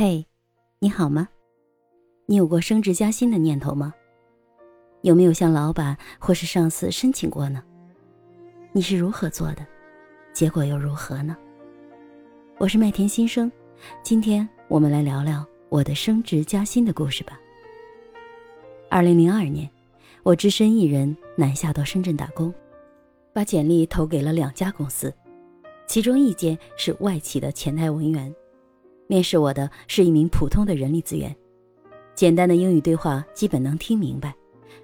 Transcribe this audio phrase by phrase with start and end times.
[0.00, 0.24] 嘿，
[0.78, 1.28] 你好吗？
[2.26, 3.92] 你有过升职加薪的念头吗？
[5.02, 7.60] 有没有向老板或是上司申请过呢？
[8.70, 9.66] 你是如何做的？
[10.32, 11.36] 结果又如何呢？
[12.58, 13.50] 我是麦田新生，
[14.00, 17.36] 今天我们来聊聊我的升职加薪的故事吧。
[18.88, 19.68] 二零零二年，
[20.22, 22.54] 我只身一人南下到深圳打工，
[23.32, 25.12] 把简历投给了两家公司，
[25.88, 28.32] 其中一间是外企的前台文员。
[29.08, 31.34] 面试我的是一名普通的人力资源，
[32.14, 34.34] 简单的英语对话基本能听明白，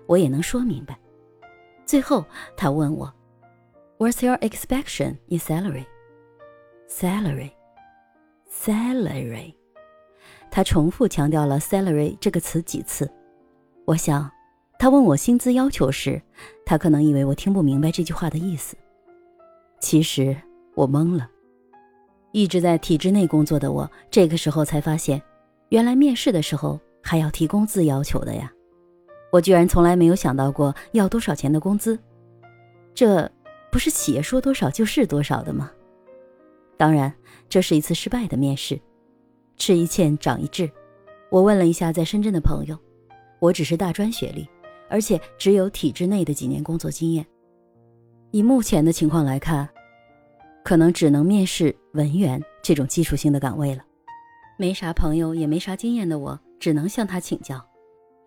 [0.06, 0.98] 我也能说明白。
[1.84, 2.24] 最后
[2.56, 3.12] 他问我
[3.98, 5.84] ，What's your expectation in salary?
[6.88, 7.51] Salary,
[8.51, 9.55] salary。
[10.51, 13.10] 他重复强调了 salary 这个词几次。
[13.84, 14.30] 我想，
[14.79, 16.23] 他问我薪资要求时，
[16.65, 18.74] 他可能以为我听不明白这句话的意思。
[19.80, 20.34] 其实
[20.74, 21.29] 我懵了。
[22.34, 25.23] 一直在体制内工作的我，这个时候才发现，
[25.69, 28.52] 原来面试的时候还要提工资要求的呀！
[29.30, 31.96] 我居然从来没有想到过要多少钱的工资，
[32.93, 33.30] 这
[33.71, 35.71] 不是企业说多少就是多少的吗？
[36.76, 37.15] 当然，
[37.49, 38.80] 这是一次失败的面试，
[39.57, 40.69] 吃一堑长一智。
[41.30, 42.76] 我问了一下在深圳的朋友，
[43.38, 44.45] 我只是大专学历，
[44.91, 47.24] 而且只有体制内的几年工作经验。
[48.32, 49.69] 以目前的情况来看。
[50.65, 53.84] 可能只能面试文员这种基础性的岗位了，
[54.57, 57.62] 没啥朋友也没啥经验的我，只能向他请教。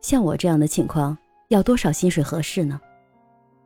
[0.01, 2.79] 像我这样的情况，要多少薪水合适呢？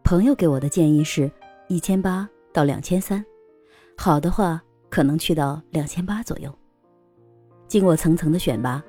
[0.05, 1.29] 朋友给我的建议是
[1.67, 3.23] 一千八到两千三，
[3.97, 6.49] 好的话可能去到两千八左右。
[7.67, 8.81] 经过层层的选拔，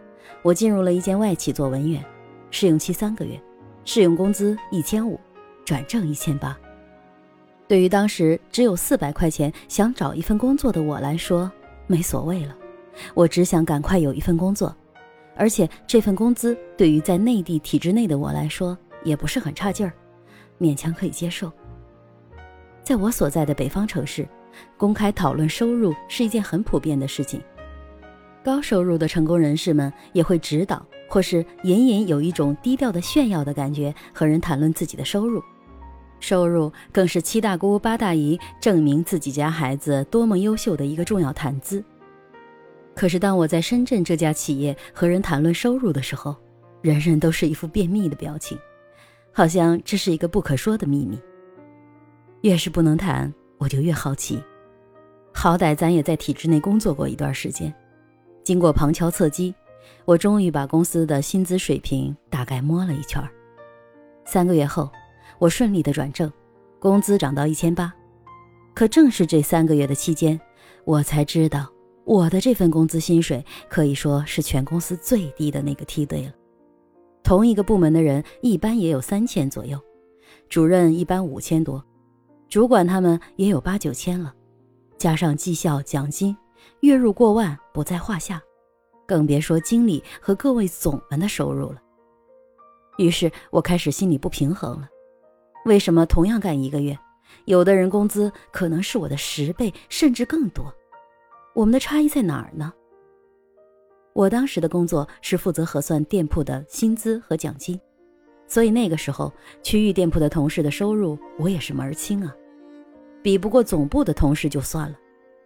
[0.42, 2.04] 我进入了一间外企做文员，
[2.52, 3.42] 试用期三个月，
[3.84, 5.18] 试用工资一千五，
[5.64, 6.56] 转正一千八。
[7.72, 11.50] 对于当时只有四百块钱想找一份工作的我来说，
[11.86, 12.54] 没所谓了。
[13.14, 14.76] 我只想赶快有一份工作，
[15.34, 19.92] 而且这份工资对于在内地体制内的我来说也不是很差劲儿，
[20.60, 21.50] 勉强可以接受。
[22.82, 24.28] 在我所在的北方城市，
[24.76, 27.40] 公开讨论收入是一件很普遍的事情。
[28.44, 35.42] 高收入的成功人士们也会指导，或是隐隐有一种低调的炫耀的感觉，和人谈论自己的收入。
[36.22, 41.84] 收入更是七大姑八大姨证明自己家孩子多么优秀的一个重要谈资。
[42.94, 46.36] 可是当我在深圳这家企业和人谈论收入的时候，
[46.80, 48.56] 人人都是一副便秘的表情，
[49.32, 51.20] 好像这是一个不可说的秘密。
[52.42, 54.40] 越是不能谈，我就越好奇。
[55.32, 57.74] 好歹咱也在体制内工作过一段时间，
[58.44, 59.52] 经过旁敲侧击，
[60.04, 63.20] 我终于把公司的薪资水平大概摸了一圈。
[64.24, 64.88] 三个月后。
[65.42, 66.32] 我顺利的转正，
[66.78, 67.92] 工资涨到一千八，
[68.74, 70.40] 可正是这三个月的期间，
[70.84, 71.68] 我才知道
[72.04, 76.32] 我的这份工资薪水可以说是全公司最低的那个梯队了。
[77.24, 79.76] 同一个部门的人一般也有三千左右，
[80.48, 81.84] 主任一般五千多，
[82.48, 84.32] 主管他们也有八九千了，
[84.96, 86.36] 加上绩效奖金，
[86.82, 88.40] 月入过万不在话下，
[89.08, 91.82] 更别说经理和各位总们的收入了。
[92.96, 94.88] 于是我开始心里不平衡了。
[95.64, 96.98] 为什么同样干一个月，
[97.44, 100.72] 有的人工资可能是我的十倍甚至更多？
[101.54, 102.72] 我们的差异在哪儿呢？
[104.12, 107.78] 我当时的工作是负责核算店铺的薪资和奖金，
[108.46, 112.34] 所以那个时候区域店铺的同事的收入我也是门儿清啊，
[113.22, 114.98] 比不过总部的同事就算了，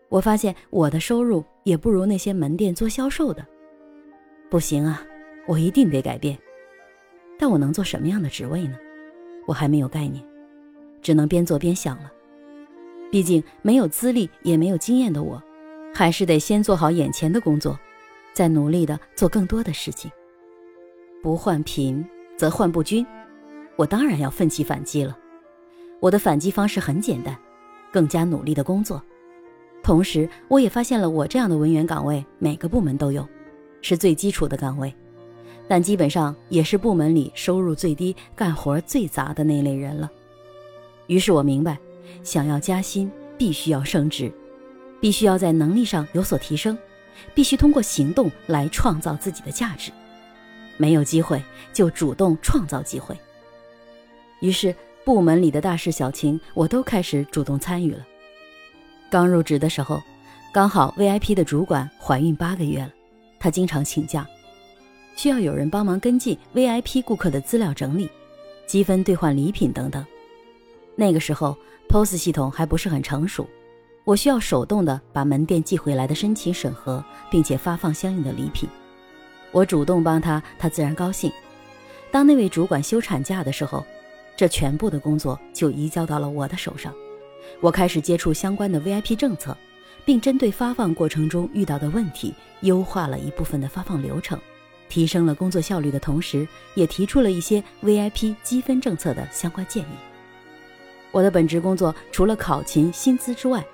[0.09, 3.47] 我发现我的收入也不如那些门店做销售的。
[4.49, 5.05] 不行啊，
[5.47, 6.39] 我一定得改变。
[7.39, 8.79] 但我能做什么样的职位呢？
[9.47, 10.23] 我还没有概念，
[11.01, 12.13] 只能边做边想了。
[13.11, 15.43] 毕竟没有资历也没有经验的我，
[15.95, 17.79] 还是得先做好眼前的工作，
[18.35, 20.11] 再努力的做更多的事情。
[21.23, 22.05] 不患贫
[22.37, 23.07] 则患不均，
[23.77, 25.17] 我当然要奋起反击了。
[26.01, 27.37] 我的反击方式很简单，
[27.93, 29.03] 更加努力的工作。
[29.83, 33.27] 同时，我也发现了我这样的文员岗位每个部门都有，
[33.81, 34.95] 是最基础的岗位。
[35.69, 40.11] 但基本上也是部门里收入最低、干活最杂的那类人了。
[41.07, 41.79] 于是我明白，
[42.23, 44.33] 想要加薪，必须要升职，
[45.01, 46.77] 必须要在能力上有所提升，
[47.35, 49.91] 必须通过行动来创造自己的价值。
[50.77, 51.43] 没有机会
[51.73, 53.17] 就主动创造机会。
[54.41, 54.75] 于是
[55.05, 58.07] 部门里的大事小情，我都开始主动参与了。
[59.09, 60.03] 刚入职的时候，
[60.53, 62.91] 刚好 VIP 的主管怀孕八个月了，
[63.39, 64.27] 她经常请假。
[65.17, 68.09] 需要有人帮忙跟进 VIP 顾客的资料整理、
[68.67, 70.05] 积分兑换礼品等等。
[70.95, 71.57] 那个时候
[71.89, 73.49] POS 系统还不是很成熟，
[74.05, 78.69] 我需要手动的把门店寄回来的申请审核，并且发放相应的礼品。
[79.53, 81.33] 我主动帮他，他自然高兴。
[82.11, 83.85] 当那位主管休产假的时候，
[84.37, 86.93] 这全部的工作就移交到了我的手上。
[87.61, 89.57] 我开始接触相关的 VIP 政策，
[90.05, 94.39] 并针对发放过程中遇到的问题，优化了一部分的发放流程，
[94.89, 99.97] 提升了工作效率的同时，也提出了一些 VIP 积分政策的相关建议。
[101.13, 103.65] 我的本职工作除了考勤薪资之外，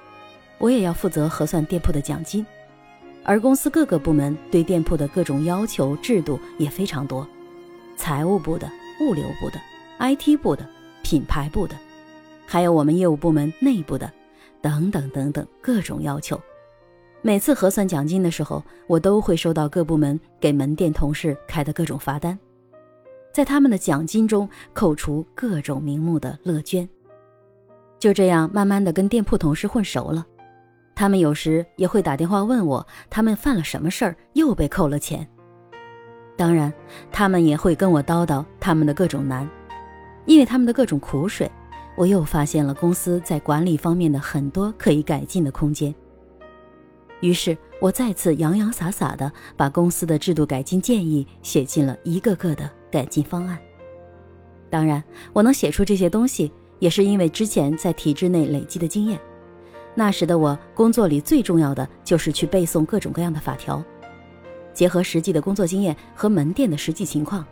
[0.58, 2.46] 我也要负责核算店铺的奖金，
[3.24, 7.26] 而公司各个部门对店铺的各种要求制度也非常多，
[7.96, 8.70] 财务部的、
[9.00, 9.60] 物流部的、
[9.98, 10.68] IT 部的、
[11.02, 11.76] 品牌部的，
[12.46, 14.12] 还有我们业务部门内部的，
[14.60, 16.40] 等等等等各种要求。
[17.24, 22.36] 每次核算奖金的时候，我都会收到各部门给门店同事开的各种罚单，
[23.32, 26.88] 在他们的奖金中扣除各种名目的乐捐。
[28.00, 30.26] 就这样，慢慢的跟店铺同事混熟了。
[30.96, 35.24] 他们有时也会打电话问我，他们犯了什么事儿又被扣了钱。
[36.36, 36.72] 当然，
[37.12, 39.48] 他们也会跟我叨叨他们的各种难，
[40.26, 41.48] 因为他们的各种苦水，
[41.96, 45.94] 我又发现了公司在管理方面的很多可以改进的空间。
[47.22, 53.56] 于是，我再次洋洋洒洒地把公司的制度改进建议写进了一个个的改进方案。
[54.68, 55.02] 当然，
[55.32, 59.20] 我能写出这些东西，也是因为之前在体制内累积的经验。
[59.94, 63.80] 那时的我，工作里最重要的就是去背诵各种各样的法条，
[64.74, 67.46] 结合实际的工作经验和门店的实际情况，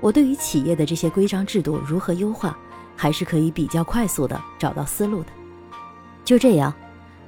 [0.00, 2.56] 我对于企业的这些规章制度如何优化，
[2.94, 5.28] 还是可以比较快速的找到思路的。
[6.24, 6.72] 就这样，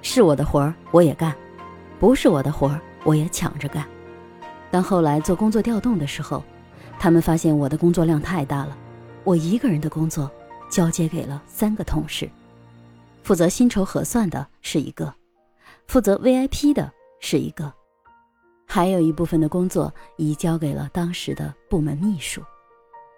[0.00, 1.34] 是我的活儿我也干，
[1.98, 3.84] 不是我的活儿我也抢着干。
[4.70, 6.42] 当后来做工作调动的时候，
[6.98, 8.76] 他们发现我的工作量太大了，
[9.24, 10.30] 我一个人的工作
[10.70, 12.28] 交接给了三个同事。
[13.22, 15.12] 负责薪酬核算的是一个，
[15.86, 16.90] 负责 VIP 的
[17.20, 17.72] 是一个，
[18.66, 22.42] 还有一部分的工作移交给了当时的部门秘书，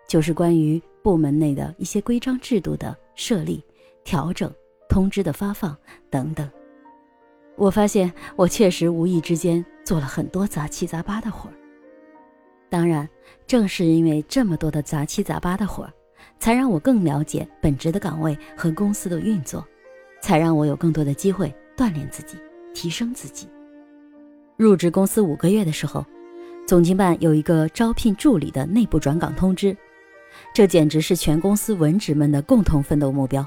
[0.08, 3.64] 就是关于部门内的一些规章制度的设立、
[4.04, 4.52] 调整、
[4.88, 5.76] 通知的发放
[6.10, 6.48] 等等。
[7.60, 11.54] 我发现我确实无意之间做了很多杂七杂八的活儿。
[12.70, 13.06] 当然，
[13.46, 15.92] 正是因为这么多的杂七杂八的活儿，
[16.38, 19.62] 才让我更了解本职的岗位和公司的运作。
[20.22, 22.36] 才让我有更多的机会锻炼自己，
[22.74, 23.48] 提升自己。
[24.56, 26.04] 入职公司五个月的时候，
[26.66, 29.74] 总经办有一个招聘助理的内部转岗通知，
[30.54, 33.46] 这简直是全公司文职们的共同奋斗目标。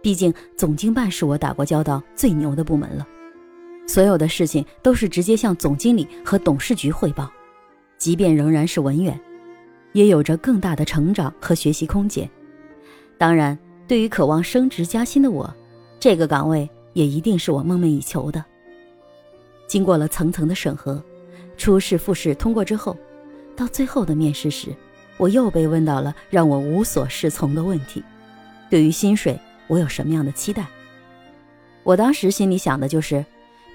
[0.00, 3.06] 毕竟总经办是我打过交道最牛的部门了，
[3.86, 7.30] 所有的事情都是直接向总经理和董事局汇报，
[7.98, 9.18] 即便仍然是文员，
[9.92, 12.28] 也有着更大的成长和学习空间。
[13.16, 15.52] 当然，对于渴望升职加薪的我。
[15.98, 18.44] 这个岗位也一定是我梦寐以求的。
[19.66, 21.02] 经过了层层的审核，
[21.56, 22.96] 初试、复试通过之后，
[23.56, 24.68] 到最后的面试时，
[25.16, 28.04] 我又被问到了让我无所适从的问题：
[28.68, 30.66] 对于薪水，我有什么样的期待？
[31.82, 33.24] 我当时心里想的就是，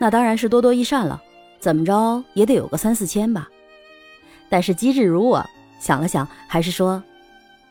[0.02, 1.22] 那当然是多多益善了，
[1.60, 3.48] 怎么着也得有个三四千吧。
[4.50, 5.48] 但是机智如我，
[5.80, 7.04] 想了想，还是说，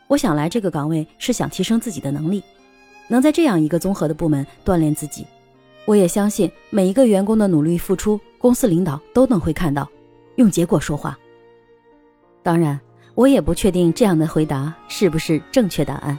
[0.07, 2.41] 我想来这个岗位是想提升自己的能力。
[3.09, 5.27] 能在这样一个综合的部门锻炼自己，
[5.83, 9.85] 我也相信每一个员工的努力付出，公司领导都能会看到，
[10.37, 11.19] 用结果说话。
[12.41, 12.79] 当然，
[13.13, 16.17] 我也不确定这样的回答是不是正确答案，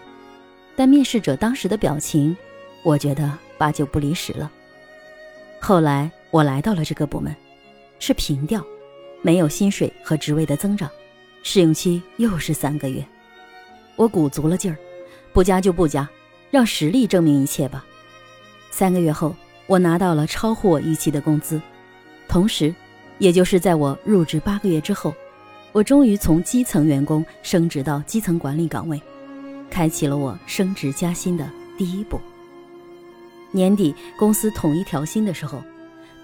[0.76, 2.36] 但面试者当时的表情，
[2.82, 4.52] 我觉得八九不离十了。
[5.64, 7.32] 后来我来到了这个部门，
[8.00, 8.60] 是平调，
[9.22, 10.90] 没有薪水和职位的增长，
[11.44, 13.06] 试用期又是三个月，
[13.94, 14.76] 我鼓足了劲儿，
[15.32, 16.06] 不加就不加。
[16.50, 17.86] 让实力证明一切吧。
[18.72, 19.36] 三个月后，
[19.68, 21.62] 我拿到了超乎我预期的工资，
[22.26, 22.74] 同时，
[23.18, 25.14] 也就是在我入职八个月之后，
[25.70, 29.00] 我终于从基层员工升职到基层管理岗位，
[29.70, 32.20] 开启了我升职加薪的第一步。
[33.52, 35.62] 年底公司统一调薪的时候，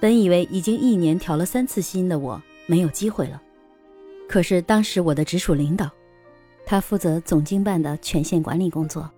[0.00, 3.40] 本以为已经一年调了三次薪的我没有机会了，
[4.28, 5.90] 可是当时我的直属领导，
[6.64, 9.08] 他负责总经办的权限管理工作。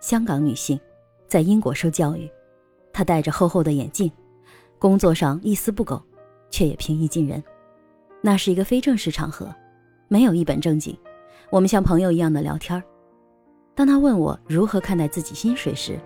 [0.00, 0.78] 香港女性，
[1.26, 2.30] 在英国受教育，
[2.92, 4.10] 她戴着厚厚的眼镜，
[4.78, 6.00] 工作上一丝不苟，
[6.50, 7.42] 却也平易近人。
[8.20, 9.52] 那是一个非正式场合，
[10.08, 10.96] 没有一本正经，
[11.50, 12.82] 我们像朋友一样的聊天儿
[13.74, 15.98] 当他问我如何看待自己薪水时，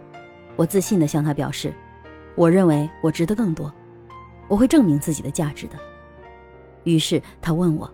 [0.60, 1.72] 我自信地向他表示
[2.36, 3.72] ：“我认为我值得更多，
[4.46, 5.78] 我会证明自己的价值的。”
[6.84, 7.90] 于是他问我：“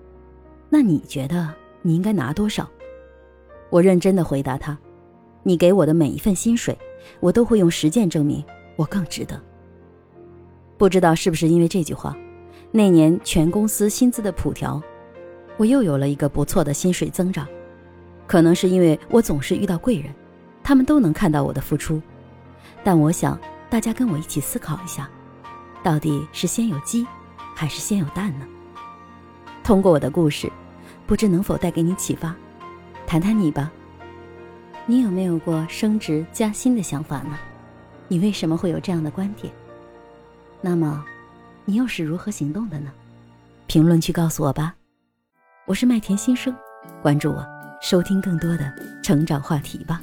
[0.69, 2.69] 那你觉得你应该拿多少？”
[3.71, 4.77] 我认真地回答他。
[5.45, 6.77] 你给我的每一份薪水，
[7.21, 8.45] 我都会用实践证明
[8.75, 9.41] 我更值得。
[10.77, 12.17] 不知道是不是因为这句话，
[12.73, 14.83] 那年全公司薪资的普调，
[15.57, 17.47] 我又有了一个不错的薪水增长。
[18.27, 20.13] 可能是因为我总是遇到贵人，
[20.65, 22.03] 他们都能看到我的付出。
[22.87, 23.37] 但我想
[23.69, 25.11] 大家跟我一起思考一下，
[25.83, 27.05] 到底是先有鸡，
[27.53, 28.47] 还是先有蛋呢？
[29.65, 30.49] 通过我的故事，
[31.05, 32.33] 不知能否带给你启发？
[33.05, 33.73] 谈谈你吧，
[34.87, 37.37] 你有没有过升职加薪的想法呢？
[38.07, 39.53] 你为什么会有这样的观点？
[40.61, 41.05] 那么，
[41.65, 42.93] 你又是如何行动的呢？
[43.67, 44.73] 评论区告诉我吧。
[45.65, 46.55] 我是麦田新生，
[47.03, 47.45] 关注我，
[47.83, 50.01] 收听更多的成长话题吧。